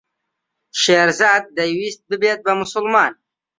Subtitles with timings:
[0.81, 3.13] شێرزاد دەیویست ببێت بە موسڵمان.